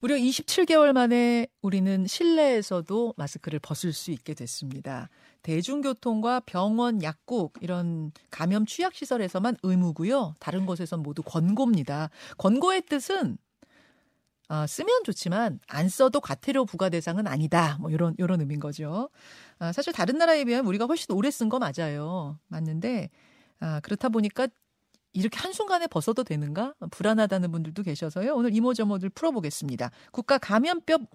무려 0.00 0.14
27개월 0.16 0.92
만에 0.92 1.46
우리는 1.62 2.06
실내에서도 2.06 3.14
마스크를 3.16 3.58
벗을 3.58 3.92
수 3.92 4.10
있게 4.10 4.34
됐습니다. 4.34 5.08
대중교통과 5.42 6.40
병원, 6.40 7.02
약국 7.02 7.54
이런 7.62 8.12
감염 8.30 8.66
취약 8.66 8.94
시설에서만 8.94 9.56
의무고요. 9.62 10.34
다른 10.38 10.66
곳에선 10.66 11.02
모두 11.02 11.22
권고입니다. 11.22 12.10
권고의 12.36 12.82
뜻은 12.82 13.38
아, 14.48 14.66
쓰면 14.66 15.02
좋지만 15.04 15.58
안 15.66 15.88
써도 15.88 16.20
과태료 16.20 16.66
부과 16.66 16.88
대상은 16.88 17.26
아니다. 17.26 17.78
뭐 17.80 17.90
이런 17.90 18.14
이런 18.18 18.40
의미인 18.40 18.60
거죠. 18.60 19.08
아, 19.58 19.72
사실 19.72 19.92
다른 19.92 20.18
나라에 20.18 20.44
비하면 20.44 20.66
우리가 20.66 20.84
훨씬 20.84 21.14
오래 21.16 21.30
쓴 21.30 21.48
거 21.48 21.58
맞아요. 21.58 22.38
맞는데 22.48 23.10
아, 23.60 23.80
그렇다 23.80 24.08
보니까 24.10 24.46
이렇게 25.16 25.38
한순간에 25.38 25.86
벗어도 25.86 26.24
되는가? 26.24 26.74
불안하다는 26.90 27.50
분들도 27.50 27.82
계셔서요. 27.82 28.34
오늘 28.34 28.54
이모저모들 28.54 29.08
풀어보겠습니다. 29.08 29.90
국가 30.12 30.36
감염병 30.36 31.06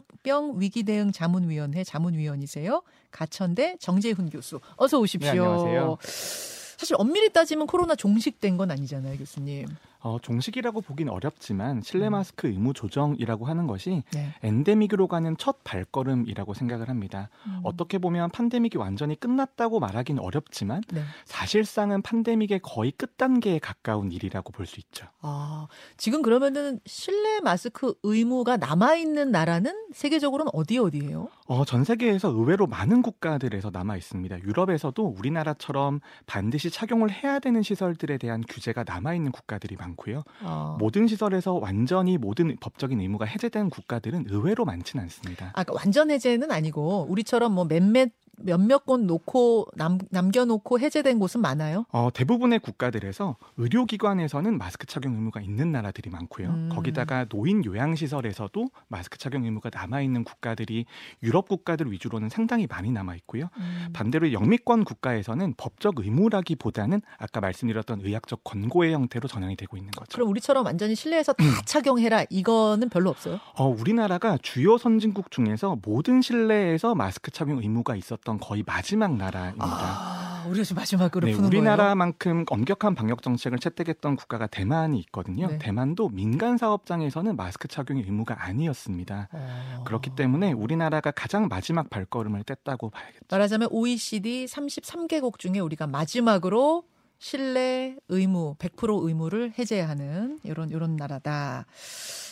위기 0.56 0.82
대응 0.84 1.12
자문위원회 1.12 1.84
자문위원이세요. 1.84 2.82
가천대 3.12 3.78
정재훈 3.80 4.32
교수. 4.32 4.60
어서 4.76 4.98
오십시오. 5.00 5.32
네, 5.32 5.40
안녕하세요. 5.40 5.98
사실 6.02 6.96
엄밀히 6.98 7.32
따지면 7.32 7.68
코로나 7.68 7.96
종식된 7.96 8.58
건 8.58 8.72
아니잖아요, 8.72 9.18
교수님. 9.18 9.68
어, 10.04 10.18
종식이라고 10.20 10.82
보긴 10.82 11.10
어렵지만 11.10 11.82
실내 11.84 12.08
음. 12.08 12.12
마스크 12.14 12.48
의무 12.48 12.74
조정이라고 12.74 13.46
하는 13.46 13.68
것이 13.68 14.04
네. 14.12 14.34
엔데믹으로 14.42 15.08
가는 15.08 15.38
첫 15.38 15.64
발걸음이라고 15.64 16.56
생각을 16.56 16.90
합니다. 16.90 17.30
음. 17.46 17.60
어떻게 17.64 18.00
보면 18.00 18.32
판데믹이 18.32 18.78
완전히 18.78 19.16
끝났다고 19.20 19.80
말하기는 19.80 20.22
어렵지만 20.22 20.82
네. 20.92 21.04
사실상은 21.26 22.02
판데믹의 22.02 22.62
거의 22.64 22.92
끝단계에 22.92 23.60
가까운 23.60 24.12
일이라고 24.12 24.52
볼 24.52 24.66
수 24.66 24.80
있죠. 24.80 25.06
아, 25.22 25.68
지금 25.98 26.22
그러면은 26.22 26.80
실내 26.86 27.42
마스크 27.42 27.94
의무가 28.04 28.56
남아 28.58 28.96
있는 28.96 29.32
나라는 29.32 29.72
세계적으로는 29.94 30.52
어디 30.56 30.78
어디예요? 30.78 31.28
어, 31.48 31.66
전 31.66 31.84
세계에서 31.84 32.30
의외로 32.30 32.68
많은 32.68 33.02
국가들에서 33.02 33.70
남아 33.74 33.98
있습니다. 33.98 34.40
유럽에서도 34.44 35.04
우리나라처럼 35.06 36.00
반드시 36.26 36.70
착용을 36.72 37.12
해야 37.12 37.40
되는 37.40 37.62
시설들에 37.62 38.18
대한 38.18 38.42
규제가 38.48 38.84
남아 38.88 39.14
있는 39.14 39.32
국가들이 39.32 39.76
많습니다. 39.76 39.91
많고요. 39.92 40.24
어. 40.44 40.78
모든 40.80 41.08
시설에서 41.08 41.54
완전히 41.54 42.18
모든 42.18 42.56
법적인 42.60 43.00
의무가 43.00 43.26
해제된 43.26 43.70
국가들은 43.70 44.26
의외로 44.30 44.66
많지는 44.66 45.04
않습니다. 45.04 45.48
아, 45.48 45.64
그러니까 45.64 45.74
완전 45.74 46.12
해제는 46.12 46.52
아니고 46.52 47.08
우리처럼 47.10 47.54
뭐 47.54 47.66
몇몇 47.66 48.10
몇몇 48.44 48.86
곳 48.86 49.00
놓고 49.02 49.68
남, 49.76 49.98
남겨놓고 50.10 50.80
해제된 50.80 51.20
곳은 51.20 51.42
많아요? 51.42 51.86
어, 51.92 52.10
대부분의 52.14 52.60
국가들에서 52.60 53.38
의료기관에서는 53.58 54.58
마스크 54.58 54.86
착용 54.86 55.14
의무가 55.16 55.42
있는 55.42 55.72
나라들이 55.72 56.10
많고요. 56.10 56.50
음. 56.50 56.70
거기다가 56.72 57.26
노인 57.26 57.64
요양시설에서도 57.66 58.70
마스크 58.88 59.18
착용 59.18 59.46
의무가 59.46 59.70
남아있는 59.74 60.24
국가들이 60.24 60.86
유럽 61.24 61.48
국가들 61.48 61.92
위주로는 61.92 62.30
상당히 62.30 62.68
많이 62.68 62.92
남아있고요. 62.92 63.50
음. 63.58 63.88
반대로 63.94 64.32
영미권 64.34 64.84
국가에서는 64.84 65.54
법적 65.58 66.00
의무라기보다는 66.00 67.02
아까 67.18 67.42
말씀드렸던 67.42 68.02
의학적 68.02 68.44
권고의 68.44 68.94
형태로 68.94 69.28
전환이 69.28 69.56
되고 69.56 69.78
있는 69.78 69.92
거죠. 69.92 70.16
그럼 70.16 70.30
우리처럼 70.30 70.66
완전히 70.66 70.96
실내에서 70.96 71.34
다 71.34 71.44
음. 71.44 71.52
착용해라 71.66 72.26
이거는 72.30 72.90
별로 72.90 73.10
없어요? 73.10 73.40
어, 73.56 73.68
우리나라가 73.68 74.38
주요 74.42 74.78
선진국 74.78 75.32
중에서 75.32 75.78
모든 75.84 76.22
실내에서 76.22 76.96
마스크 76.96 77.32
착용 77.32 77.60
의무가 77.60 77.96
있었던 77.96 78.31
있었던 78.32 78.40
거의 78.40 78.64
마지막 78.66 79.16
나라입니다. 79.16 79.66
아, 79.66 80.46
우리가 80.48 80.64
지금 80.64 80.80
마지막으로 80.80 81.28
네, 81.28 81.34
우리나라만큼 81.34 82.46
엄격한 82.50 82.96
방역 82.96 83.22
정책을 83.22 83.60
채택했던 83.60 84.16
국가가 84.16 84.48
대만이 84.48 85.00
있거든요. 85.00 85.48
네. 85.48 85.58
대만도 85.60 86.10
민간 86.10 86.58
사업장에서는 86.58 87.36
마스크 87.36 87.68
착용이 87.68 88.02
의무가 88.02 88.46
아니었습니다. 88.46 89.30
어... 89.32 89.84
그렇기 89.86 90.12
때문에 90.16 90.54
우리나라가 90.54 91.12
가장 91.12 91.48
마지막 91.48 91.90
발걸음을 91.90 92.44
뗐다고 92.44 92.92
봐야겠죠. 92.92 93.26
말하자면 93.30 93.70
OECD 93.72 94.46
33개국 94.46 95.38
중에 95.40 95.60
우리가 95.60 95.88
마지막으로 95.88 96.84
실내 97.20 97.96
의무 98.10 98.56
100% 98.58 99.08
의무를 99.08 99.54
해제하는 99.60 100.40
이런 100.44 100.70
이런 100.72 100.96
나라다. 100.96 101.68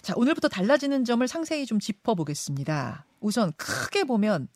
자, 0.02 0.14
오늘부터 0.16 0.48
달라지는 0.48 1.06
점을 1.06 1.28
상세히 1.28 1.68
좀 1.68 1.80
짚어 1.80 2.16
보겠습니다. 2.16 3.06
우선 3.20 3.52
크게 3.56 4.06
보면 4.06 4.48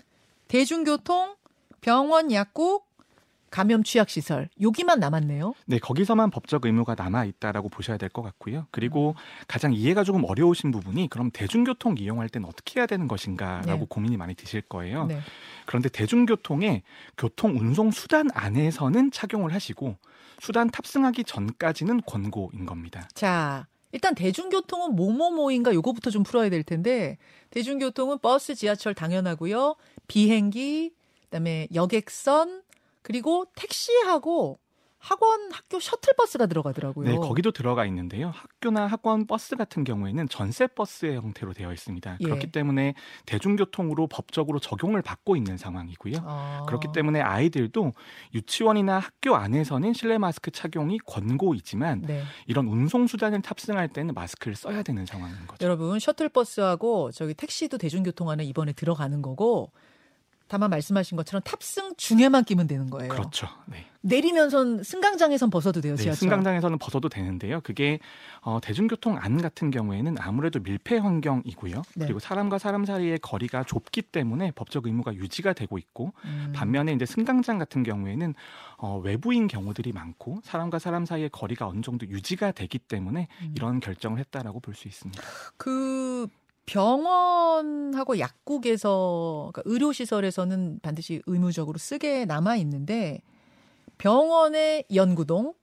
대중교통, 0.54 1.34
병원, 1.82 2.32
약국, 2.32 2.86
감염 3.50 3.84
취약 3.84 4.12
시설 4.12 4.50
여기만 4.62 5.00
남았네요. 5.00 5.56
네, 5.66 5.80
거기서만 5.80 6.30
법적 6.30 6.66
의무가 6.66 6.94
남아 6.94 7.26
있다라고 7.26 7.70
보셔야 7.70 7.98
될 7.98 8.10
것 8.10 8.22
같고요. 8.22 8.68
그리고 8.70 9.16
음. 9.18 9.46
가장 9.48 9.74
이해가 9.74 10.04
조금 10.04 10.24
어려우신 10.24 10.70
부분이 10.70 11.10
그럼 11.10 11.32
대중교통 11.32 11.96
이용할 11.98 12.30
때는 12.30 12.48
어떻게 12.48 12.80
해야 12.80 12.86
되는 12.86 13.08
것인가라고 13.08 13.80
네. 13.80 13.86
고민이 13.90 14.16
많이 14.16 14.36
드실 14.36 14.62
거예요. 14.62 15.08
네. 15.08 15.22
그런데 15.66 15.90
대중교통의 15.90 16.84
교통 17.18 17.58
운송 17.58 17.90
수단 17.90 18.28
안에서는 18.32 19.10
착용을 19.10 19.56
하시고 19.56 19.98
수단 20.40 20.70
탑승하기 20.70 21.24
전까지는 21.24 22.02
권고인 22.06 22.68
겁니다. 22.68 23.08
자, 23.16 23.66
일단 23.92 24.16
대중교통은 24.16 24.96
뭐뭐뭐인가 24.96 25.74
요거부터 25.74 26.10
좀 26.10 26.24
풀어야 26.24 26.50
될 26.50 26.64
텐데 26.64 27.18
대중교통은 27.52 28.20
버스, 28.20 28.56
지하철 28.56 28.96
당연하고요. 28.96 29.76
비행기, 30.08 30.94
그다음에 31.24 31.68
여객선 31.74 32.64
그리고 33.02 33.46
택시하고 33.56 34.60
학원, 35.04 35.52
학교 35.52 35.82
셔틀버스가 35.82 36.46
들어가더라고요. 36.46 37.06
네, 37.06 37.18
거기도 37.18 37.52
들어가 37.52 37.86
있는데요. 37.88 38.30
학교나 38.30 38.88
학원 38.88 39.28
버스 39.28 39.58
같은 39.58 39.84
경우에는 39.84 40.30
전세 40.30 40.66
버스의 40.66 41.18
형태로 41.18 41.52
되어 41.52 41.74
있습니다. 41.74 42.18
예. 42.22 42.24
그렇기 42.24 42.54
때문에 42.54 42.94
대중교통으로 43.26 44.08
법적으로 44.08 44.60
적용을 44.60 45.02
받고 45.02 45.36
있는 45.36 45.58
상황이고요. 45.58 46.16
아. 46.24 46.64
그렇기 46.68 46.88
때문에 46.94 47.20
아이들도 47.20 47.92
유치원이나 48.34 49.00
학교 49.00 49.36
안에서는 49.36 49.92
실내 49.92 50.18
마스크 50.18 50.52
착용이 50.52 51.00
권고이지만 51.00 52.04
네. 52.04 52.24
이런 52.48 52.70
운송 52.70 53.06
수단을 53.06 53.42
탑승할 53.42 53.90
때는 53.90 54.14
마스크를 54.14 54.56
써야 54.56 54.84
되는 54.84 55.06
상황인 55.06 55.36
거죠. 55.48 55.66
여러분, 55.66 56.00
셔틀버스하고 56.00 57.12
저기 57.12 57.34
택시도 57.34 57.78
대중교통 57.78 58.30
안에 58.30 58.46
이번에 58.46 58.72
들어가는 58.72 59.22
거고 59.22 59.74
다만 60.54 60.70
말씀하신 60.70 61.16
것처럼 61.16 61.42
탑승 61.44 61.96
중에만 61.98 62.44
끼면 62.44 62.68
되는 62.68 62.88
거예요. 62.92 63.10
그렇죠. 63.12 63.48
네. 63.66 63.88
내리면선 64.02 64.84
승강장에선 64.84 65.50
벗어도 65.50 65.82
돼요. 65.82 65.96
네, 65.96 66.04
지하철. 66.04 66.20
승강장에서는 66.20 66.78
벗어도 66.78 67.10
되는데요. 67.10 67.60
그게 67.62 67.98
어, 68.42 68.60
대중교통 68.62 69.18
안 69.18 69.42
같은 69.42 69.72
경우에는 69.72 70.18
아무래도 70.20 70.60
밀폐 70.60 70.98
환경이고요. 70.98 71.82
네. 71.96 72.06
그리고 72.06 72.20
사람과 72.20 72.60
사람 72.60 72.86
사이의 72.86 73.18
거리가 73.20 73.64
좁기 73.64 74.04
때문에 74.04 74.52
법적 74.52 74.86
의무가 74.86 75.16
유지가 75.16 75.54
되고 75.54 75.80
있고 75.80 76.14
음. 76.26 76.52
반면에 76.54 76.94
이제 76.94 77.08
승강장 77.08 77.58
같은 77.58 77.82
경우에는 77.82 78.36
어, 78.78 79.00
외부인 79.04 79.48
경우들이 79.48 79.92
많고 79.92 80.42
사람과 80.44 80.78
사람 80.78 81.06
사이의 81.08 81.30
거리가 81.30 81.66
어느 81.66 81.82
정도 81.82 82.06
유지가 82.06 82.52
되기 82.52 82.78
때문에 82.78 83.28
음. 83.42 83.54
이런 83.56 83.80
결정을 83.80 84.20
했다라고 84.20 84.60
볼 84.60 84.76
수 84.76 84.88
있습니다. 84.88 85.20
그 85.58 86.28
병원하고 86.66 88.20
약국에서 88.20 89.52
그러니까 89.54 89.62
의료시설에서는 89.66 90.80
반드시 90.82 91.22
의무적으로 91.26 91.78
쓰게 91.78 92.26
남아 92.26 92.56
있는데 92.58 93.22
병원의 93.98 94.86
연구동, 94.94 95.54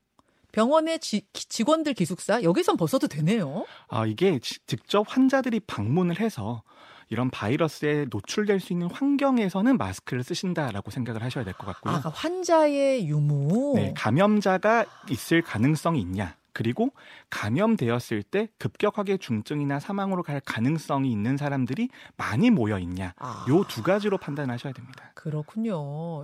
병원의 0.53 0.99
지, 1.01 1.23
직원들 1.33 1.95
기숙사 1.95 2.43
여기선 2.43 2.77
벗어도 2.77 3.07
되네요. 3.09 3.67
아 3.89 4.07
이게 4.07 4.39
직접 4.41 5.05
환자들이 5.09 5.61
방문을 5.61 6.21
해서 6.21 6.63
이런 7.09 7.29
바이러스에 7.31 8.07
노출될 8.11 8.61
수 8.61 8.73
있는 8.73 8.89
환경에서는 8.91 9.77
마스크를 9.79 10.23
쓰신다라고 10.23 10.91
생각을 10.93 11.23
하셔야 11.25 11.45
될 11.45 11.55
것 11.55 11.67
같고요. 11.67 11.95
아, 11.95 12.03
환자의 12.09 13.09
유무. 13.09 13.73
네, 13.75 13.95
감염자가 13.97 14.87
있을 15.11 15.43
가능성이 15.43 16.01
있냐. 16.03 16.37
그리고 16.53 16.91
감염되었을 17.31 18.23
때 18.23 18.49
급격하게 18.59 19.17
중증이나 19.19 19.81
사망으로 19.81 20.23
갈 20.23 20.41
가능성이 20.41 21.11
있는 21.11 21.37
사람들이 21.37 21.89
많이 22.17 22.51
모여 22.51 22.79
있냐. 22.79 23.15
아. 23.19 23.47
요두 23.49 23.83
가지로 23.83 24.19
판단하셔야 24.19 24.73
됩니다. 24.73 25.13
그렇군요. 25.15 25.73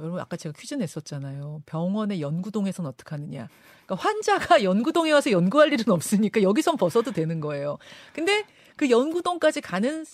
여러분 0.01 0.21
아까 0.21 0.37
제가 0.37 0.53
퀴즈 0.59 0.75
냈었잖아요. 0.75 1.63
병원의 1.67 2.21
연구동에서는 2.21 2.89
어떻게 2.89 3.11
하느냐. 3.11 3.49
그러니까 3.87 4.09
환자가 4.09 4.63
연구동에 4.65 5.13
와서 5.13 5.31
연구할 5.31 5.73
일은 5.73 5.91
없으니까 5.93 6.43
여기선 6.43 6.77
벗어도 6.77 7.13
되는 7.13 7.41
거예요. 7.41 7.79
근데 8.13 8.45
그 8.77 8.91
연구동까지 8.91 9.61
가는 9.61 10.05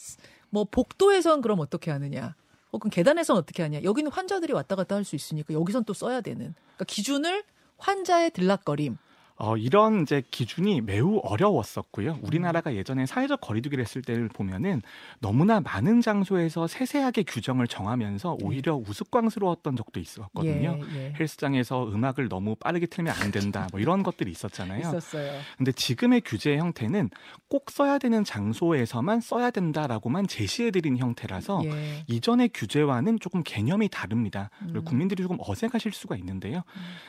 뭐 0.51 0.65
복도에선 0.65 1.41
그럼 1.41 1.61
어떻게 1.61 1.91
하느냐. 1.91 2.35
혹은 2.73 2.91
계단에선 2.91 3.37
어떻게 3.37 3.63
하냐. 3.63 3.83
여기는 3.83 4.11
환자들이 4.11 4.53
왔다 4.53 4.77
갔다 4.77 4.95
할 4.97 5.05
수 5.05 5.15
있으니까 5.17 5.53
여기선 5.55 5.85
또 5.85 5.93
써야 5.93 6.21
되는. 6.21 6.55
그러니까 6.77 6.85
기준을 6.87 7.45
환자의 7.79 8.31
들락거림 8.31 8.97
어, 9.43 9.57
이런 9.57 10.03
이제 10.03 10.23
기준이 10.31 10.81
매우 10.83 11.19
어려웠었고요. 11.25 12.21
우리나라가 12.23 12.77
예전에 12.77 13.07
사회적 13.07 13.41
거리두기를 13.41 13.83
했을 13.83 14.01
때를 14.01 14.29
보면은 14.29 14.83
너무나 15.19 15.59
많은 15.61 16.01
장소에서 16.01 16.69
세세하게 16.69 17.25
규정을 17.25 17.67
정하면서 17.67 18.37
네. 18.39 18.47
오히려 18.47 18.77
우스꽝스러웠던 18.77 19.75
적도 19.75 19.99
있었거든요. 19.99 20.79
예, 20.95 20.97
예. 20.97 21.15
헬스장에서 21.19 21.89
음악을 21.89 22.29
너무 22.29 22.55
빠르게 22.55 22.87
틀면 22.87 23.13
안 23.21 23.33
된다. 23.33 23.67
뭐 23.73 23.81
이런 23.81 24.05
것들이 24.05 24.31
있었잖아요. 24.31 24.79
있었어요. 24.79 25.33
근데 25.59 25.73
지금의 25.73 26.21
규제 26.25 26.57
형태는 26.57 27.11
꼭 27.49 27.73
써야 27.73 27.99
되는 27.99 28.23
장소에서만 28.23 29.21
써야 29.21 29.51
된다라고만 29.51 30.29
제시해 30.29 30.71
드린 30.71 30.99
형태라서 30.99 31.63
예. 31.65 32.05
이전의 32.07 32.51
규제와는 32.55 33.19
조금 33.19 33.43
개념이 33.43 33.89
다릅니다. 33.89 34.51
음. 34.63 34.85
국민들이 34.85 35.25
조금 35.25 35.37
어색하실 35.41 35.91
수가 35.91 36.15
있는데요. 36.15 36.63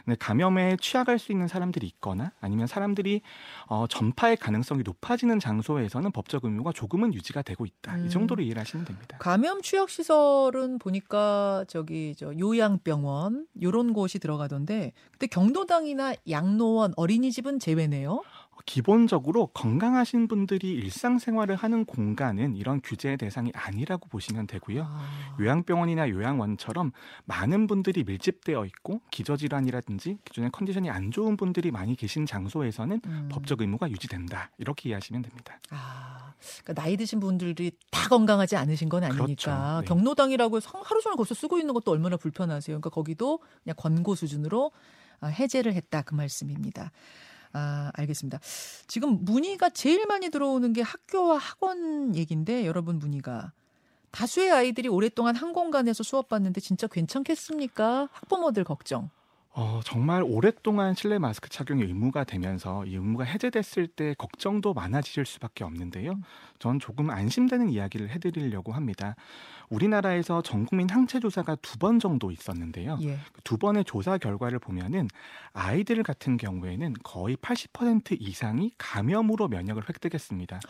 음. 0.08 0.16
감염에 0.18 0.78
취약할 0.82 1.20
수 1.20 1.32
있는 1.32 1.48
사람들이 1.48 1.86
있거나 1.86 2.23
아니면 2.40 2.68
사람들이 2.68 3.22
어, 3.68 3.88
전파의 3.88 4.38
가능성이 4.38 4.84
높아지는 4.84 5.40
장소에서는 5.40 6.12
법적 6.12 6.46
의무가 6.46 6.72
조금은 6.72 7.14
유지가 7.14 7.42
되고 7.42 7.66
있다. 7.66 7.96
음. 7.96 8.06
이 8.06 8.10
정도로 8.10 8.44
이해를 8.44 8.60
하시면 8.62 8.86
됩니다. 8.86 9.18
감염 9.20 9.62
취약 9.62 9.90
시설은 9.90 10.80
보니까 10.80 11.66
저기 11.68 12.16
저 12.18 12.34
요양병원 12.38 13.48
요런 13.62 13.94
곳이 13.94 14.20
들어가던데 14.20 14.94
근데 15.12 15.28
경로당이나 15.28 16.16
양로원 16.30 16.94
어린이집은 16.96 17.60
제외네요. 17.60 18.22
기본적으로 18.66 19.48
건강하신 19.48 20.28
분들이 20.28 20.72
일상생활을 20.72 21.56
하는 21.56 21.86
공간은 21.86 22.56
이런 22.56 22.82
규제의 22.82 23.18
대상이 23.18 23.52
아니라고 23.54 24.08
보시면 24.08 24.48
되고요. 24.48 24.88
아. 24.88 25.36
요양병원이나 25.40 26.10
요양원처럼 26.10 26.92
많은 27.26 27.68
분들이 27.68 28.04
밀집되어 28.04 28.66
있고 28.66 29.02
기저질환이라든지 29.12 30.18
기존의 30.26 30.52
컨디션이 30.52 30.90
안 30.90 31.12
좋은 31.12 31.38
분들이 31.38 31.72
많이 31.72 31.96
계신 31.96 32.26
장소에서는 32.26 33.02
음. 33.06 33.30
법적 33.32 33.62
의무가 33.62 33.90
유지된다. 33.90 34.52
이렇게 34.58 34.90
이해하시면 34.90 35.24
됩니다. 35.24 35.60
아, 35.70 36.34
그러니까 36.64 36.82
나이 36.82 36.98
드신 36.98 37.20
분들이 37.20 37.72
다 37.92 38.08
건강하지 38.08 38.56
않으신 38.56 38.90
건 38.90 39.04
아니니까 39.04 39.26
그렇죠. 39.26 39.82
네. 39.82 39.88
경로당이라고 39.88 40.60
하루 40.84 41.02
종일 41.02 41.18
거기서 41.18 41.36
쓰고 41.36 41.58
있는 41.60 41.74
것도 41.74 41.92
얼마나 41.92 42.18
불편하세요. 42.18 42.76
그러니까 42.76 42.90
거기도 42.90 43.40
그냥 43.64 43.76
권고 43.78 44.16
수준으로 44.16 44.72
아, 45.20 45.28
해제를 45.28 45.74
했다 45.74 46.02
그 46.02 46.16
말씀입니다. 46.16 46.92
아, 47.54 47.92
알겠습니다. 47.94 48.40
지금 48.88 49.24
문의가 49.24 49.70
제일 49.70 50.06
많이 50.08 50.30
들어오는 50.30 50.74
게 50.74 50.82
학교와 50.82 51.38
학원 51.38 52.16
얘기인데 52.16 52.66
여러분 52.66 53.00
문의가 53.00 53.54
다수의 54.12 54.52
아이들이 54.52 54.90
오랫동안 54.90 55.36
한 55.36 55.54
공간에서 55.54 56.04
수업받는데 56.04 56.62
진짜 56.62 56.88
괜찮겠습니까? 56.88 58.10
학부모들 58.12 58.64
걱정. 58.64 59.10
어, 59.56 59.82
정말 59.84 60.24
오랫동안 60.26 60.96
실내 60.96 61.20
마스크 61.20 61.48
착용이 61.48 61.84
의무가 61.84 62.24
되면서 62.24 62.86
이 62.88 62.96
의무가 62.96 63.24
해제됐을 63.24 63.86
때 63.88 64.16
걱정도 64.18 64.74
많아지실 64.74 65.26
수밖에 65.28 65.64
없는데요. 65.64 66.16
전 66.58 66.80
조금 66.80 67.12
안심되는 67.12 67.70
이야기를 67.70 68.10
해드리려고 68.10 68.72
합니다. 68.72 69.16
우리나라에서 69.70 70.42
전 70.42 70.66
국민 70.66 70.90
항체 70.90 71.20
조사가 71.20 71.56
두 71.58 71.78
번 71.78 72.00
정도 72.00 72.32
있었는데요. 72.32 72.98
예. 73.02 73.18
그두 73.34 73.58
번의 73.58 73.84
조사 73.86 74.18
결과를 74.18 74.58
보면은 74.58 75.08
아이들 75.54 76.02
같은 76.02 76.38
경우에는 76.38 76.94
거의 77.04 77.36
80% 77.38 78.18
이상이 78.20 78.72
감염으로 78.78 79.50
면역을 79.50 79.84
획득했습니다. 79.88 80.62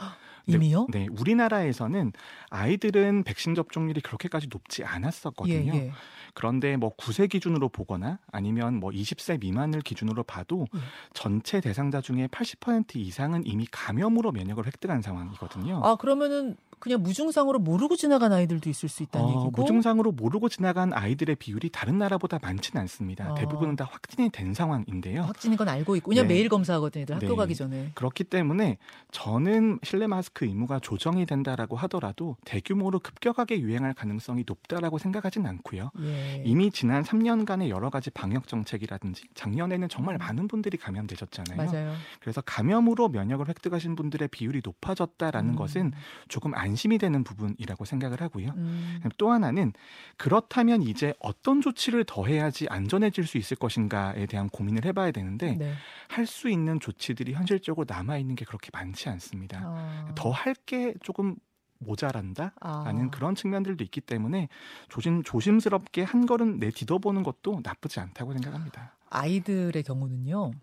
이미요? 0.46 0.88
네, 0.92 1.08
우리나라에서는 1.12 2.12
아이들은 2.50 3.24
백신 3.24 3.56
접종률이 3.56 4.02
그렇게까지 4.02 4.48
높지 4.52 4.84
않았었거든요. 4.84 5.74
예, 5.74 5.78
예. 5.78 5.92
그런데 6.34 6.78
뭐 6.78 6.96
9세 6.96 7.30
기준으로 7.30 7.70
보거나 7.70 8.20
아니면 8.32 8.76
뭐 8.76 8.90
20세 8.90 9.40
미만을 9.40 9.82
기준으로 9.82 10.24
봐도 10.24 10.68
예. 10.76 10.80
전체 11.14 11.62
대상자 11.62 12.02
중에 12.02 12.28
80% 12.28 12.96
이상은 12.96 13.44
이미 13.46 13.68
감염으로 13.72 14.32
면역을 14.32 14.66
획득한 14.66 15.02
상황이거든요. 15.02 15.82
아, 15.84 15.96
그러면은 15.96 16.58
그냥 16.84 17.02
무증상으로 17.02 17.60
모르고 17.60 17.96
지나간 17.96 18.34
아이들도 18.34 18.70
있을 18.70 18.90
수 18.90 19.04
있다는 19.04 19.26
어, 19.26 19.30
얘기고 19.30 19.52
무증상으로 19.52 20.12
모르고 20.12 20.50
지나간 20.50 20.92
아이들의 20.92 21.38
비율이 21.38 21.70
다른 21.70 21.98
나라보다 21.98 22.40
많지는 22.42 22.82
않습니다. 22.82 23.32
어. 23.32 23.36
대부분은 23.36 23.78
다 23.78 23.88
확진이 23.90 24.30
된 24.30 24.54
상황인데요. 24.54 25.22
확진인 25.22 25.56
건 25.56 25.70
알고 25.70 25.96
있고 25.96 26.10
그냥 26.10 26.28
네. 26.28 26.34
매일 26.34 26.50
검사하거든요. 26.50 27.06
학교 27.10 27.26
네. 27.26 27.36
가기 27.38 27.56
전에. 27.56 27.92
그렇기 27.94 28.26
때문에 28.26 28.80
저는 29.12 29.80
실내 29.82 30.08
마스크 30.08 30.44
의무가 30.44 30.82
조정이 30.82 31.26
된다라고 31.26 31.78
하더라도 31.78 32.36
대규모로 32.44 33.00
급격하게 33.00 33.62
유행할 33.62 33.94
가능성이 33.94 34.44
높다라고 34.46 34.98
생각하진 34.98 35.46
않고요. 35.46 35.90
예. 36.02 36.44
이미 36.46 36.70
지난 36.70 37.04
3년간의 37.04 37.70
여러 37.70 37.92
가지 37.92 38.10
방역 38.10 38.50
정책이라든지 38.50 39.24
작년에는 39.36 39.88
정말 39.88 40.16
음. 40.16 40.18
많은 40.18 40.50
분들이 40.50 40.76
감염되셨잖아요. 40.76 41.56
맞아요. 41.56 41.94
그래서 42.20 42.42
감염으로 42.42 43.08
면역을 43.08 43.48
획득하신 43.48 43.96
분들의 43.96 44.28
비율이 44.28 44.60
높아졌다라는 44.66 45.52
음. 45.52 45.56
것은 45.56 45.94
조금 46.28 46.54
안 46.56 46.73
안심이 46.74 46.98
되는 46.98 47.24
부분이라고 47.24 47.86
생각을 47.86 48.20
하고요. 48.22 48.50
음. 48.58 49.00
또 49.18 49.32
하나는 49.32 49.74
그렇다면 50.18 50.82
이제 50.82 51.14
어떤 51.20 51.62
조치를 51.62 52.04
더 52.06 52.26
해야지 52.26 52.68
안전해질 52.68 53.28
수 53.28 53.38
있을 53.38 53.58
것인가에 53.58 54.26
대한 54.26 54.50
고민을 54.50 54.86
해봐야 54.86 55.12
되는데 55.12 55.56
네. 55.56 55.74
할수 56.08 56.50
있는 56.50 56.80
조치들이 56.80 57.34
현실적으로 57.34 57.86
남아 57.88 58.18
있는 58.18 58.36
게 58.36 58.44
그렇게 58.44 58.72
많지 58.74 59.08
않습니다. 59.10 59.62
어. 59.64 60.16
더할 60.16 60.56
게 60.66 60.96
조금 61.04 61.36
모자란다 61.78 62.54
라는 62.62 63.08
아. 63.08 63.10
그런 63.12 63.36
측면들도 63.36 63.84
있기 63.84 64.02
때문에 64.02 64.48
조심 64.90 65.22
조심스럽게 65.22 66.02
한 66.02 66.26
걸음 66.26 66.58
내딛어보는 66.58 67.22
것도 67.22 67.62
나쁘지 67.64 68.00
않다고 68.00 68.34
생각합니다. 68.34 68.96
아이들의 69.10 69.84
경우는요. 69.84 70.54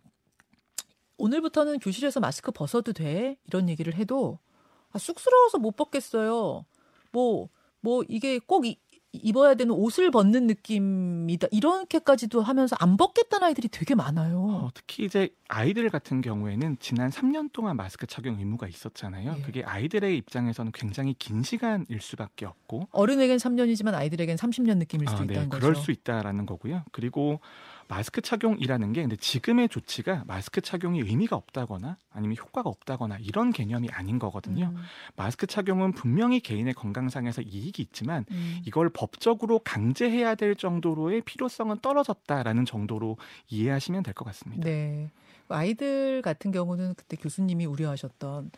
오늘부터는 1.18 1.78
교실에서 1.78 2.18
마스크 2.18 2.50
벗어도 2.50 2.94
돼 2.94 3.36
이런 3.46 3.68
얘기를 3.68 3.94
해도 3.94 4.38
아, 4.92 4.98
쑥스러워서 4.98 5.58
못 5.58 5.76
벗겠어요. 5.76 6.64
뭐, 7.12 7.48
뭐, 7.80 8.02
이게 8.08 8.38
꼭 8.38 8.66
이, 8.66 8.78
입어야 9.12 9.54
되는 9.54 9.74
옷을 9.74 10.10
벗는 10.12 10.46
느낌이다. 10.46 11.48
이렇게까지도 11.50 12.42
하면서 12.42 12.76
안 12.78 12.96
벗겠다는 12.96 13.48
아이들이 13.48 13.68
되게 13.68 13.96
많아요. 13.96 14.38
어, 14.40 14.70
특히 14.72 15.04
이제 15.04 15.30
아이들 15.48 15.90
같은 15.90 16.20
경우에는 16.20 16.76
지난 16.78 17.10
3년 17.10 17.52
동안 17.52 17.76
마스크 17.76 18.06
착용 18.06 18.38
의무가 18.38 18.68
있었잖아요. 18.68 19.34
예. 19.36 19.42
그게 19.42 19.64
아이들의 19.64 20.16
입장에서는 20.16 20.70
굉장히 20.72 21.14
긴 21.18 21.42
시간일 21.42 22.00
수밖에 22.00 22.46
없고 22.46 22.88
어른에겐 22.92 23.38
3년이지만 23.38 23.94
아이들에겐 23.94 24.36
30년 24.36 24.78
느낌일 24.78 25.08
수도 25.08 25.22
아, 25.22 25.26
네, 25.26 25.32
있다는 25.32 25.48
거죠. 25.48 25.60
그럴 25.60 25.74
수 25.74 25.90
있다라는 25.90 26.46
거고요. 26.46 26.84
그리고 26.92 27.40
마스크 27.90 28.20
착용이라는 28.20 28.92
게 28.92 29.00
근데 29.02 29.16
지금의 29.16 29.68
조치가 29.68 30.22
마스크 30.28 30.60
착용이 30.60 31.00
의미가 31.00 31.34
없다거나 31.34 31.96
아니면 32.12 32.36
효과가 32.36 32.70
없다거나 32.70 33.18
이런 33.18 33.50
개념이 33.52 33.88
아닌 33.90 34.20
거거든요. 34.20 34.66
음. 34.66 34.76
마스크 35.16 35.48
착용은 35.48 35.90
분명히 35.92 36.38
개인의 36.38 36.74
건강상에서 36.74 37.42
이익이 37.42 37.82
있지만 37.82 38.24
음. 38.30 38.60
이걸 38.64 38.90
법적으로 38.90 39.58
강제해야 39.58 40.36
될 40.36 40.54
정도로의 40.54 41.22
필요성은 41.22 41.80
떨어졌다라는 41.80 42.64
정도로 42.64 43.16
이해하시면 43.48 44.04
될 44.04 44.14
것 44.14 44.24
같습니다. 44.26 44.62
네. 44.62 45.10
아이들 45.48 46.22
같은 46.22 46.52
경우는 46.52 46.94
그때 46.94 47.16
교수님이 47.16 47.66
우려하셨던 47.66 48.52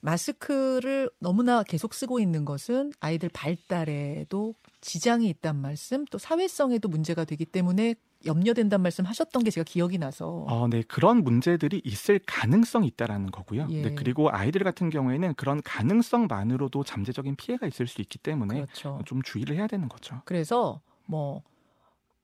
마스크를 0.00 1.10
너무나 1.20 1.62
계속 1.62 1.94
쓰고 1.94 2.18
있는 2.18 2.44
것은 2.44 2.92
아이들 3.00 3.28
발달에도 3.32 4.54
지장이 4.80 5.28
있단 5.28 5.56
말씀, 5.56 6.04
또 6.06 6.18
사회성에도 6.18 6.88
문제가 6.88 7.24
되기 7.24 7.44
때문에 7.44 7.94
염려된단 8.26 8.82
말씀 8.82 9.04
하셨던 9.04 9.44
게 9.44 9.50
제가 9.50 9.64
기억이 9.64 9.98
나서. 9.98 10.44
어, 10.48 10.68
네. 10.68 10.82
그런 10.82 11.22
문제들이 11.24 11.80
있을 11.84 12.20
가능성이 12.26 12.86
있다라는 12.88 13.30
거고요. 13.30 13.66
예. 13.70 13.82
네, 13.82 13.94
그리고 13.94 14.30
아이들 14.30 14.62
같은 14.64 14.90
경우에는 14.90 15.34
그런 15.34 15.62
가능성만으로도 15.62 16.84
잠재적인 16.84 17.36
피해가 17.36 17.66
있을 17.66 17.86
수 17.86 18.00
있기 18.00 18.18
때문에 18.18 18.54
그렇죠. 18.62 19.00
좀 19.04 19.22
주의를 19.22 19.56
해야 19.56 19.66
되는 19.66 19.88
거죠. 19.88 20.20
그래서 20.24 20.80
뭐 21.06 21.42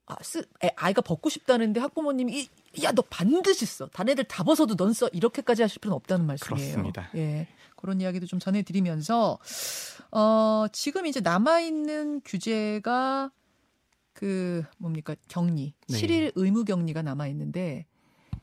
아, 0.07 0.17
쓰, 0.23 0.45
애, 0.65 0.71
아이가 0.77 1.03
벗고 1.03 1.29
싶다는데 1.29 1.79
학부모님이 1.81 2.49
야 2.83 2.93
너 2.93 3.03
반드시 3.03 3.65
써. 3.67 3.87
다른 3.89 4.13
애들 4.13 4.25
다 4.25 4.43
벗어도 4.43 4.75
넌 4.77 4.93
써. 4.93 5.09
이렇게까지 5.13 5.63
하실 5.63 5.81
필요는 5.81 5.97
없다는 5.97 6.27
말씀이에요. 6.27 6.67
그렇습니다. 6.73 7.09
예. 7.15 7.47
그런 7.77 8.01
이야기도 8.01 8.27
좀 8.27 8.39
전해드리면서 8.39 9.39
어, 10.13 10.67
지금 10.73 11.07
이제 11.07 11.21
남아 11.21 11.61
있는 11.61 12.21
규제가 12.25 13.31
그 14.21 14.63
뭡니까 14.77 15.17
격리 15.29 15.73
네. 15.89 15.99
7일 15.99 16.33
의무 16.35 16.65
격리가 16.67 17.01
남아 17.01 17.27
있는데 17.29 17.87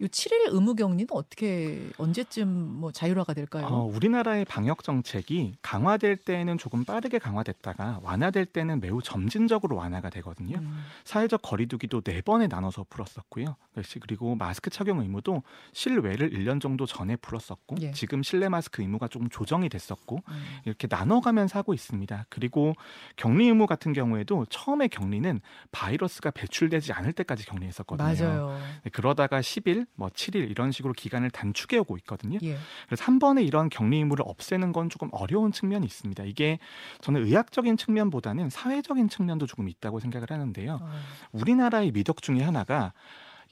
요 0.01 0.07
7일 0.07 0.53
의무 0.53 0.75
격리는 0.75 1.07
어떻게 1.15 1.89
언제쯤 1.97 2.47
뭐 2.47 2.91
자율화가 2.91 3.33
될까요? 3.33 3.65
어, 3.65 3.83
우리나라의 3.85 4.45
방역 4.45 4.83
정책이 4.83 5.55
강화될 5.61 6.17
때는 6.17 6.57
조금 6.57 6.85
빠르게 6.85 7.17
강화됐다가 7.17 8.01
완화될 8.03 8.45
때는 8.45 8.79
매우 8.79 9.01
점진적으로 9.01 9.75
완화가 9.75 10.09
되거든요. 10.11 10.57
음. 10.59 10.83
사회적 11.03 11.41
거리두기도 11.41 12.01
네 12.01 12.21
번에 12.21 12.47
나눠서 12.47 12.85
풀었었고요. 12.89 13.55
그리고 14.01 14.35
마스크 14.35 14.69
착용 14.69 14.99
의무도 14.99 15.41
실외를 15.73 16.31
1년 16.31 16.61
정도 16.61 16.85
전에 16.85 17.15
풀었었고 17.15 17.77
예. 17.81 17.91
지금 17.91 18.21
실내 18.23 18.49
마스크 18.49 18.81
의무가 18.81 19.07
조금 19.07 19.29
조정이 19.29 19.69
됐었고 19.69 20.21
음. 20.27 20.43
이렇게 20.65 20.87
나눠가면서 20.89 21.57
하고 21.57 21.73
있습니다. 21.73 22.25
그리고 22.29 22.73
격리 23.15 23.45
의무 23.45 23.65
같은 23.65 23.93
경우에도 23.93 24.45
처음에 24.49 24.87
격리는 24.87 25.41
바이러스가 25.71 26.31
배출되지 26.31 26.93
않을 26.93 27.13
때까지 27.13 27.45
격리했었거든요. 27.45 28.07
맞아요. 28.07 28.59
네, 28.83 28.89
그러다가 28.91 29.41
10일 29.41 29.86
뭐 29.95 30.09
7일 30.09 30.49
이런 30.49 30.71
식으로 30.71 30.93
기간을 30.93 31.29
단축해 31.31 31.77
오고 31.79 31.97
있거든요. 31.99 32.39
예. 32.43 32.57
그래서 32.85 33.03
한 33.03 33.19
번에 33.19 33.43
이런 33.43 33.69
격리 33.69 33.97
의무를 33.97 34.23
없애는 34.27 34.71
건 34.71 34.89
조금 34.89 35.09
어려운 35.11 35.51
측면이 35.51 35.85
있습니다. 35.85 36.23
이게 36.25 36.59
저는 37.01 37.25
의학적인 37.25 37.77
측면보다는 37.77 38.49
사회적인 38.49 39.09
측면도 39.09 39.47
조금 39.47 39.67
있다고 39.69 39.99
생각을 39.99 40.31
하는데요. 40.31 40.79
어. 40.81 40.91
우리나라의 41.31 41.91
미덕 41.91 42.21
중에 42.21 42.41
하나가 42.41 42.93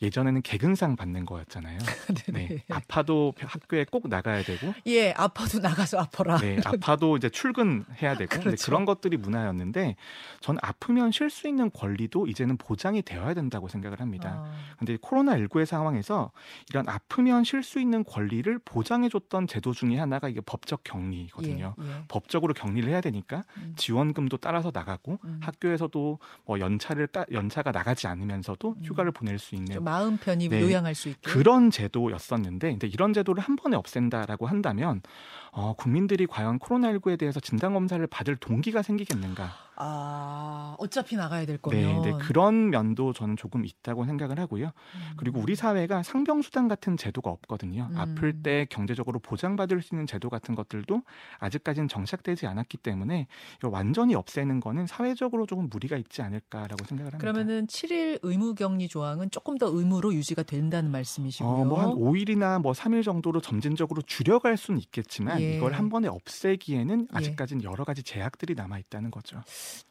예전에는 0.02 0.42
개근상 0.42 0.96
받는 0.96 1.26
거였잖아요. 1.26 1.78
네. 2.34 2.64
아파도 2.70 3.34
학교에 3.40 3.86
꼭 3.90 4.08
나가야 4.08 4.44
되고. 4.44 4.74
예, 4.88 5.12
아파도 5.12 5.60
나가서 5.60 6.00
아파라. 6.00 6.38
네, 6.38 6.60
아파도 6.66 7.18
이제 7.18 7.30
출근해야 7.30 8.16
되고. 8.18 8.40
그렇죠. 8.40 8.66
그런 8.66 8.86
것들이 8.86 9.18
문화였는데 9.18 9.96
전 10.42 10.58
아프면 10.62 11.12
쉴 11.12 11.30
수 11.30 11.48
있는 11.48 11.72
권리도 11.72 12.28
이제는 12.28 12.58
보장이 12.58 13.02
되어야 13.02 13.34
된다고 13.34 13.68
생각을 13.68 14.00
합니다. 14.00 14.46
아. 14.46 14.76
근데 14.78 14.98
코로나 15.02 15.36
19의 15.38 15.66
상황에서 15.66 16.32
이런 16.70 16.88
아프면 16.90 17.44
쉴 17.44 17.64
수 17.64 17.80
있는 17.80 18.04
권리를 18.04 18.60
보장해 18.66 19.10
줬던 19.10 19.48
제도 19.48 19.74
중에 19.74 19.98
하나가 19.98 20.30
이게 20.30 20.42
법적 20.42 20.84
격리거든요. 20.84 21.76
예, 21.80 21.84
예. 21.84 22.04
법적으로 22.08 22.54
격리를 22.54 22.90
해야 22.90 23.02
되니까 23.02 23.44
음. 23.58 23.74
지원금도 23.78 24.38
따라서 24.38 24.72
나가고 24.74 25.20
음. 25.24 25.40
학교에서도 25.42 26.20
뭐 26.46 26.60
연차를 26.60 27.08
따, 27.08 27.26
연차가 27.32 27.72
나가지 27.72 28.08
않으면서도 28.08 28.76
음. 28.78 28.84
휴가를 28.84 29.12
보낼 29.12 29.40
수 29.40 29.56
있는 29.56 29.85
마음 29.86 30.18
편히 30.18 30.50
네, 30.50 30.62
요양할 30.62 30.96
수 30.96 31.08
있게 31.08 31.32
그런 31.32 31.72
제도였었는데 31.72 32.72
근데 32.72 32.88
이런 32.88 33.14
제도를 33.14 33.42
한 33.42 33.56
번에 33.56 33.78
없앤다라고 33.78 34.48
한다면 34.48 35.02
어, 35.52 35.74
국민들이 35.78 36.28
과연 36.28 36.60
코로나19에 36.60 37.18
대해서 37.18 37.40
진단 37.40 37.74
검사를 37.74 38.06
받을 38.08 38.36
동기가 38.36 38.82
생기겠는가? 38.82 39.65
아, 39.78 40.76
어차피 40.80 41.16
나가야 41.16 41.46
될 41.46 41.58
거면. 41.58 42.02
네, 42.02 42.12
네, 42.12 42.18
그런 42.20 42.70
면도 42.70 43.14
저는 43.14 43.36
조금 43.36 43.66
있다고 43.66 44.06
생각을 44.06 44.40
하고요. 44.40 44.68
음. 44.68 45.02
그리고 45.18 45.40
우리 45.40 45.56
사회가 45.56 46.04
상병수당 46.04 46.68
같은 46.68 46.96
제도가 46.98 47.30
없거든요. 47.30 47.90
음. 47.92 47.98
아플 47.98 48.42
때 48.42 48.66
경제적으로 48.70 49.20
보장받을 49.20 49.82
수 49.82 49.96
있는 49.96 50.08
제도 50.08 50.30
같은 50.30 50.56
것들도 50.56 51.02
아직까지는 51.40 51.88
정착되지 51.88 52.48
않았기 52.48 52.78
때문에 52.78 53.28
이걸 53.58 53.72
완전히 53.72 54.16
없애는 54.16 54.62
거는 54.62 54.88
사회적으로 54.88 55.46
조금 55.46 55.68
무리가 55.70 55.98
있지 55.98 56.22
않을까라고 56.22 56.86
생각을 56.86 57.14
합니다. 57.14 57.18
그러면은 57.18 57.68
7일 57.68 58.20
의무 58.22 58.56
격리 58.56 58.88
조항은 58.88 59.32
조금 59.32 59.58
더 59.58 59.68
의무로 59.68 60.14
유지가 60.14 60.44
된다는 60.44 60.92
말씀이시고요. 60.92 61.50
어, 61.50 61.66
뭐한 61.66 61.90
5일이나 61.90 62.62
뭐 62.62 62.72
3일 62.72 63.04
정도로 63.04 63.42
점진적으로 63.42 64.02
줄여갈 64.02 64.58
수는 64.58 64.80
있겠지만 64.80 65.42
예. 65.42 65.58
이걸 65.58 65.74
한 65.74 65.90
번에 65.90 66.08
없애기에는 66.08 67.08
예. 67.12 67.18
아직까지는 67.18 67.64
예. 67.64 67.68
여러 67.70 67.84
가지 67.84 68.04
제약들이 68.04 68.56
남아 68.56 68.80
있다는 68.80 69.12
거죠. 69.12 69.42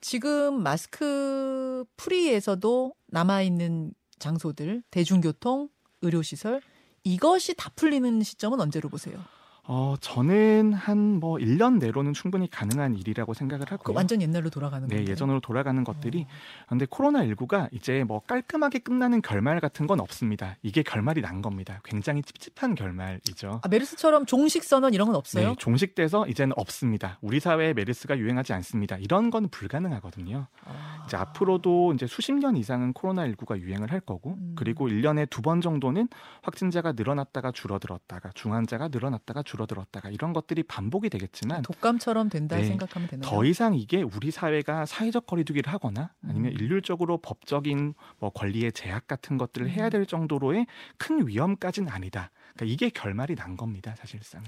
지금 0.00 0.62
마스크 0.62 1.85
프리에서도 1.97 2.95
남아 3.09 3.43
있는 3.43 3.93
장소들, 4.19 4.83
대중교통, 4.90 5.69
의료시설 6.02 6.61
이것이 7.04 7.54
다 7.54 7.71
풀리는 7.75 8.23
시점은 8.23 8.61
언제로 8.61 8.88
보세요? 8.88 9.19
어, 9.66 9.94
저는 10.00 10.75
한 10.75 11.14
뭐 11.14 11.37
1년 11.38 11.78
내로는 11.78 12.12
충분히 12.12 12.50
가능한 12.50 12.97
일이라고 12.97 13.35
생각을 13.35 13.66
하고요. 13.71 13.85
그 13.85 13.92
완전 13.92 14.21
옛날로 14.21 14.50
돌아가는 14.50 14.87
네, 14.88 14.97
건데. 14.97 15.11
예전으로 15.12 15.40
돌아가는 15.40 15.83
것들이. 15.85 16.23
어. 16.23 16.66
근데 16.68 16.87
코로나19가 16.87 17.68
이제 17.73 18.04
뭐 18.04 18.21
깔끔하게 18.21 18.80
끝나는 18.80 19.23
결말 19.23 19.61
같은 19.61 19.87
건 19.87 20.00
없습니다. 20.00 20.56
이게 20.62 20.83
결말이 20.83 21.21
난 21.23 21.40
겁니다. 21.40 21.80
굉장히 21.85 22.23
찝찝한 22.23 22.75
결말이죠. 22.75 23.61
아, 23.62 23.68
메르스처럼 23.68 24.26
종식 24.26 24.64
선언 24.64 24.92
이런 24.92 25.06
건 25.06 25.14
없어요? 25.16 25.50
네, 25.50 25.54
종식돼서 25.59 26.26
이제는 26.26 26.52
없습니다. 26.56 27.18
우리 27.23 27.38
사회에 27.38 27.75
메르스가 27.75 28.18
유행하지 28.18 28.52
않습니다. 28.54 28.97
이런 28.99 29.30
건 29.30 29.49
불가능하거든요. 29.49 30.47
아. 30.64 31.04
이제 31.06 31.16
앞으로도 31.16 31.92
이제 31.94 32.06
수십 32.06 32.33
년 32.33 32.56
이상은 32.56 32.92
코로나19가 32.92 33.59
유행을 33.61 33.92
할 33.92 34.00
거고 34.00 34.35
음. 34.38 34.54
그리고 34.56 34.88
1년에 34.88 35.30
두 35.30 35.44
번 35.44 35.61
정도는 35.61 36.09
확진자가 36.42 36.92
늘어났다가 36.92 37.52
줄어들었다가 37.52 38.30
중환자가 38.35 38.88
늘어났다가 38.88 39.42
줄 39.42 39.53
줄어들었다가 39.54 40.11
이런 40.11 40.32
것들이 40.32 40.62
반복이 40.64 41.08
되겠지만 41.11 41.62
독감처럼 41.62 42.28
된다 42.28 42.56
네, 42.56 42.64
생각하면 42.64 43.08
되나요? 43.08 43.30
더 43.30 43.44
이상 43.44 43.75
이게 43.75 44.02
우리 44.02 44.30
사회가 44.30 44.87
사회적 44.87 45.26
거리두기를 45.26 45.73
하거나 45.73 46.12
아니면 46.26 46.52
음. 46.52 46.56
일률적으로 46.58 47.18
법적인 47.18 47.94
뭐 48.18 48.30
권리의 48.30 48.73
제약 48.73 49.06
같은 49.06 49.38
것들을 49.38 49.70
해야 49.70 49.87
음. 49.87 49.90
될 49.90 50.06
정도로의 50.06 50.66
큰 50.99 51.26
위험까지는 51.26 51.90
아니다. 51.90 52.30
그러니까 52.54 52.73
이게 52.73 52.90
결말이 52.90 53.34
난 53.37 53.56
겁니다, 53.56 53.94
사실상은. 53.96 54.46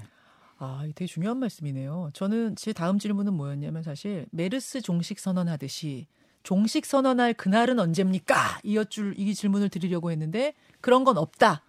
아, 0.59 0.81
되게 0.95 1.05
중요한 1.05 1.37
말씀이네요. 1.37 2.09
저는 2.13 2.55
제 2.55 2.73
다음 2.73 2.99
질문은 2.99 3.33
뭐였냐면 3.33 3.83
사실 3.83 4.25
메르스 4.31 4.81
종식 4.81 5.19
선언하듯이 5.19 6.07
종식 6.43 6.85
선언할 6.85 7.33
그날은 7.33 7.79
언제입니까? 7.79 8.59
이어줄 8.63 9.15
이 9.17 9.33
질문을 9.35 9.69
드리려고 9.69 10.11
했는데 10.11 10.53
그런 10.81 11.03
건 11.03 11.17
없다. 11.17 11.63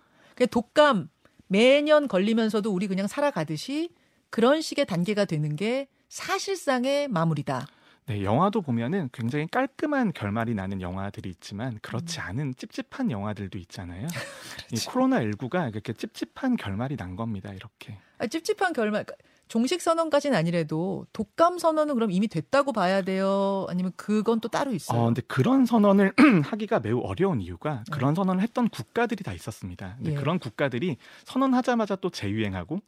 독감 0.47 1.09
매년 1.49 2.09
걸리면서도 2.09 2.71
우리 2.73 2.87
그냥 2.87 3.07
살아가듯이 3.07 3.90
그런 4.31 4.61
식의 4.61 4.87
단계가 4.87 5.25
되는 5.25 5.57
게 5.57 5.88
사실상의 6.09 7.09
마무리다. 7.09 7.67
네, 8.07 8.25
영화도 8.25 8.62
보면은 8.62 9.11
굉장히 9.12 9.47
깔끔한 9.47 10.12
결말이 10.14 10.55
나는 10.55 10.81
영화들이 10.81 11.28
있지만 11.28 11.78
그렇지 11.83 12.21
음. 12.21 12.25
않은 12.25 12.55
찝찝한 12.57 13.11
영화들도 13.11 13.59
있잖아요. 13.59 14.09
그렇죠. 14.09 14.26
이 14.73 14.78
코로나 14.87 15.21
19가 15.21 15.71
이렇게 15.71 15.93
찝찝한 15.93 16.57
결말이 16.57 16.97
난 16.97 17.17
겁니다. 17.17 17.52
이렇게. 17.52 17.99
아, 18.17 18.26
찝찝한 18.26 18.73
결말. 18.73 19.05
종식 19.49 19.81
선언까지는 19.81 20.37
아니래도 20.37 21.07
독감 21.12 21.59
선언은 21.59 21.95
그럼 21.95 22.11
이미 22.11 22.28
됐다고 22.28 22.73
봐야 22.73 23.02
돼요? 23.02 23.67
아니면 23.69 23.93
그건 23.97 24.40
또 24.40 24.49
따로 24.49 24.73
있어요? 24.73 25.00
어, 25.00 25.05
근데 25.07 25.23
그런 25.26 25.64
선언을 25.64 26.12
하기가 26.45 26.81
매우 26.81 27.00
어려운 27.00 27.40
이유가 27.40 27.76
네. 27.76 27.83
그런 27.90 28.14
선언을 28.14 28.43
했던 28.43 28.69
국가들이 28.69 29.25
다 29.25 29.33
있었습니다. 29.33 29.95
근데 29.97 30.12
예. 30.12 30.14
그런 30.14 30.38
국가들이 30.38 30.99
선언하자마자 31.25 31.97
또 31.97 32.11
재유행하고 32.11 32.81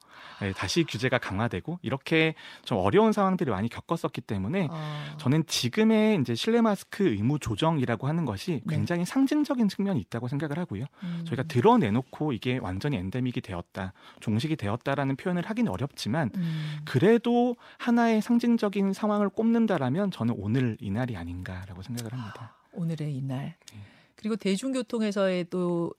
네, 0.43 0.53
다시 0.53 0.85
규제가 0.85 1.19
강화되고 1.19 1.79
이렇게 1.83 2.35
좀 2.65 2.79
어려운 2.79 3.13
상황들을 3.13 3.51
많이 3.53 3.69
겪었었기 3.69 4.21
때문에 4.21 4.69
아. 4.71 5.17
저는 5.19 5.45
지금의 5.47 6.19
이제 6.21 6.35
실내 6.35 6.61
마스크 6.61 7.09
의무 7.09 7.39
조정이라고 7.39 8.07
하는 8.07 8.27
것이 8.27 8.61
네. 8.65 8.77
굉장히 8.77 9.05
네. 9.05 9.11
상징적인 9.11 9.69
측면이 9.69 9.99
있다고 10.01 10.29
생각을 10.29 10.59
하고요. 10.59 10.85
음. 11.03 11.25
저희가 11.27 11.45
드러내놓고 11.45 12.33
이게 12.33 12.59
완전히 12.59 12.97
엔데믹이 12.99 13.41
되었다, 13.43 13.95
종식이 14.21 14.57
되었다라는 14.57 15.17
표현을 15.17 15.49
하기는 15.49 15.73
어렵지만 15.73 16.31
음. 16.37 16.50
음. 16.51 16.85
그래도 16.85 17.57
하나의 17.79 18.23
상징적인 18.23 18.93
상황을 18.93 19.29
꼽는다라면 19.29 20.11
저는 20.11 20.35
오늘 20.37 20.77
이날이 20.81 21.17
아닌가라고 21.17 21.83
생각을 21.83 22.13
합니다. 22.13 22.57
오늘의 22.73 23.15
이날. 23.15 23.57
네. 23.73 23.79
그리고 24.17 24.37
대중교통에서의 24.37 25.47
또 25.49 25.93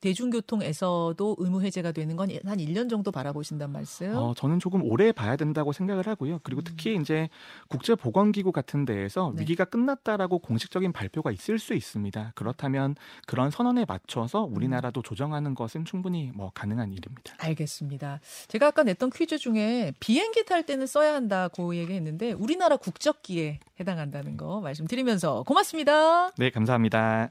대중교통에서도 0.00 1.36
의무 1.38 1.62
해제가 1.62 1.92
되는 1.92 2.14
건 2.16 2.26
한 2.44 2.58
1년 2.58 2.90
정도 2.90 3.10
바라보신단 3.10 3.70
말씀? 3.70 4.16
어, 4.16 4.34
저는 4.34 4.58
조금 4.58 4.82
오래 4.82 5.12
봐야 5.12 5.36
된다고 5.36 5.72
생각을 5.72 6.06
하고요. 6.06 6.40
그리고 6.42 6.60
음. 6.60 6.64
특히 6.64 6.96
이제 6.96 7.28
국제보건기구 7.68 8.52
같은 8.52 8.84
데에서 8.84 9.32
네. 9.34 9.42
위기가 9.42 9.64
끝났다라고 9.64 10.38
공식적인 10.40 10.92
발표가 10.92 11.30
있을 11.30 11.58
수 11.58 11.74
있습니다. 11.74 12.32
그렇다면 12.34 12.96
그런 13.26 13.50
선언에 13.50 13.84
맞춰서 13.86 14.42
우리나라도 14.42 15.00
음. 15.00 15.02
조정하는 15.02 15.54
것은 15.54 15.84
충분히 15.84 16.32
뭐 16.34 16.50
가능한 16.54 16.92
일입니다. 16.92 17.34
알겠습니다. 17.38 18.20
제가 18.48 18.68
아까 18.68 18.82
냈던 18.82 19.10
퀴즈 19.10 19.38
중에 19.38 19.92
비행기 20.00 20.44
탈 20.44 20.64
때는 20.64 20.86
써야 20.86 21.14
한다고 21.14 21.74
얘기했는데 21.76 22.32
우리나라 22.32 22.76
국적기에 22.76 23.60
해당한다는 23.78 24.36
거 24.36 24.60
말씀드리면서 24.60 25.44
고맙습니다. 25.44 26.30
네, 26.36 26.50
감사합니다. 26.50 27.30